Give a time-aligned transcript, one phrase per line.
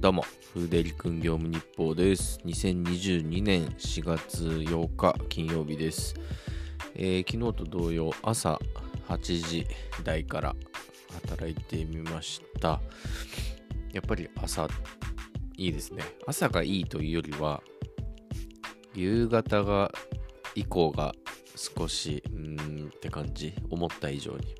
[0.00, 2.40] どうも、フーデリ君業務日報です。
[2.46, 6.14] 2022年4月8日金曜日です。
[6.94, 8.58] えー昨日と同様、朝
[9.10, 9.66] 8時
[10.02, 10.56] 台から
[11.28, 12.80] 働いてみました。
[13.92, 14.66] やっぱり朝、
[15.58, 16.02] いいですね。
[16.26, 17.62] 朝がいいというよりは、
[18.94, 19.92] 夕方が
[20.54, 21.12] 以降が
[21.54, 23.52] 少し、うーんって感じ。
[23.68, 24.54] 思った以上に。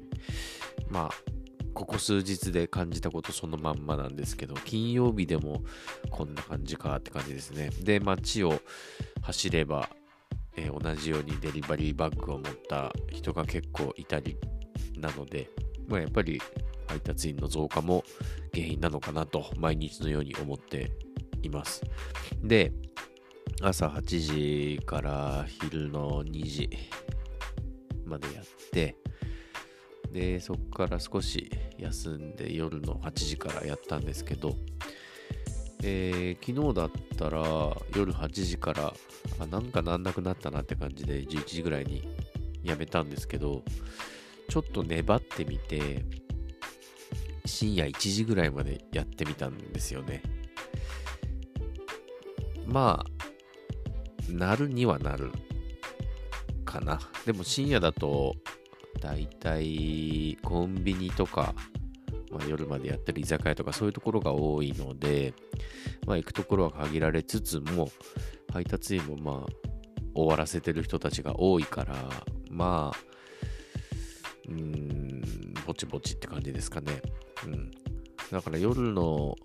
[0.90, 1.29] まあ、
[1.74, 5.62] ここ数日で感じたことそのまんまなんですけど、金曜日でも
[6.10, 7.70] こんな感じかって感じですね。
[7.82, 8.60] で、街を
[9.22, 9.88] 走れば、
[10.56, 14.36] えー同じようにデリバリーバッグを持った人が結構いたり
[14.96, 15.48] なので、
[15.88, 16.40] まあ、やっぱり
[16.86, 18.04] 配達員の増加も
[18.52, 20.90] 原因なのかなと毎日のように思って
[21.42, 21.82] います。
[22.42, 22.72] で、
[23.62, 26.70] 朝8時から昼の2時
[28.04, 28.96] までやって、
[30.12, 34.56] で、そこから少し休んで夜の8時からやったんですけど、
[35.82, 37.40] えー昨日だったら
[37.96, 38.92] 夜8時から
[39.38, 42.06] あなんかなんなくなったなって感じで11時ぐらいに
[42.62, 43.62] やめたんですけど
[44.48, 46.04] ちょっと粘ってみて
[47.46, 50.22] 深夜1時ぐらいまでやってみたんですよね。
[52.66, 55.32] まあなるにはなる
[56.64, 57.00] かな。
[57.26, 58.36] でも深夜だと
[59.00, 61.54] だいたいコンビニとか、
[62.30, 65.34] まあ、夜までやってる居酒屋とかそういうところが多いので、
[66.06, 67.90] まあ、行くところは限られつつも
[68.52, 69.70] 配達員もまあ
[70.14, 71.94] 終わらせてる人たちが多いから
[72.50, 72.98] まあ
[74.48, 75.22] うん
[75.66, 77.00] ぼちぼちって感じですかね、
[77.46, 77.70] うん、
[78.30, 79.36] だから夜の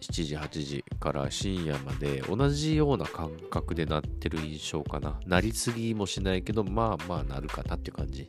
[0.00, 5.18] 7時8時から深夜まで同じような感覚でなってる印象かな。
[5.26, 8.28] なりすぎもしないけどまあまあなるかなっていう感じ。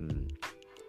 [0.00, 0.28] うん。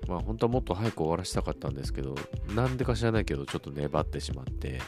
[0.07, 2.15] まあ本当はもっと早く終わらせたかったんですけど
[2.53, 4.81] なんでか知らないけどちょっと粘ってしまって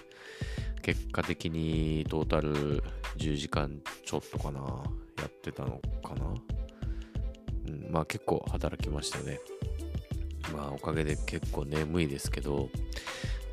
[0.82, 2.84] 結果的にトータル
[3.18, 6.26] 10時間ちょっとかなやってたのかな。
[7.68, 9.40] うんまあ結構働きましたね。
[10.52, 12.70] まあおかげで結構眠いですけど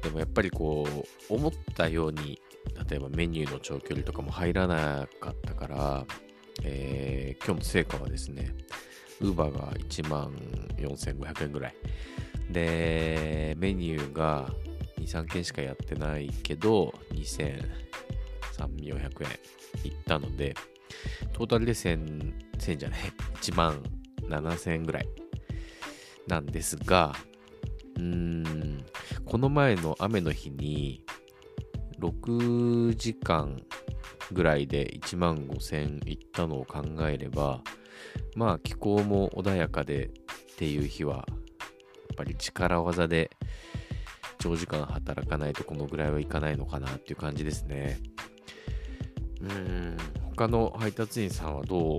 [0.03, 0.87] でもやっぱりこ
[1.31, 2.41] う思ったように
[2.89, 6.07] 例えばメニューの長距離とかも入らなかったから、
[6.63, 8.55] えー今日の成果はですね
[9.21, 10.31] Uber が1万
[10.77, 11.75] 4500円ぐらい。
[12.51, 14.51] でメニューが
[14.99, 17.81] 23件しかやってないけど2300
[18.59, 19.31] 400円
[19.85, 20.55] いったので
[21.33, 22.35] トータルで1000
[22.69, 23.01] 円じゃない
[23.41, 23.83] 1万
[24.23, 25.09] 7000円ぐらい
[26.27, 27.15] なんですが
[27.97, 28.85] うーん
[29.31, 31.05] この前の雨の日に
[32.01, 33.63] 6時間
[34.33, 37.61] ぐらいで1万5000いったのを考えれば
[38.35, 40.11] まあ気候も穏やかでっ
[40.57, 41.27] ていう日はやっ
[42.17, 43.31] ぱり力技で
[44.41, 48.01] 長時間働かないとこのぐらいはいかないのかなっていう感じですね。
[49.43, 49.97] うん
[50.31, 51.99] 他の配達員さんはど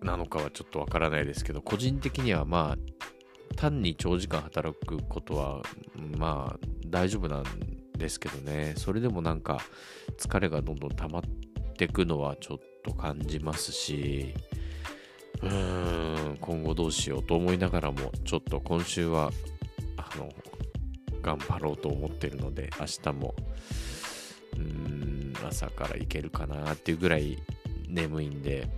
[0.00, 3.13] うなのかはちょっとわからないですけど個人的にはまあ
[3.54, 5.62] 単に長時間働くことは
[6.18, 7.44] まあ大丈夫なん
[7.96, 8.74] ですけどね。
[8.76, 9.60] それでもなんか
[10.18, 11.22] 疲れがどんどん溜まっ
[11.76, 14.34] てくのはちょっと感じますし
[15.42, 19.30] うーん今後どうしようと思いながらもちょっと今週は
[19.96, 20.28] あの
[21.22, 23.34] 頑張ろうと思ってるので明日も
[24.54, 27.38] うーん朝から行けるかなっていうぐらい
[27.88, 28.68] 眠いんで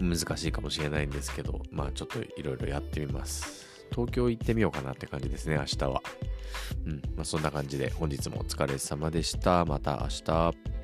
[0.00, 3.66] 難しいかもしれないんですけどまあちょっといろいろやってみます。
[3.90, 6.02] 東京行ってみようかなって感じですね明日は。
[6.86, 9.64] うんまあそんな感じで本日もお疲れ様でした。
[9.64, 10.81] また明日。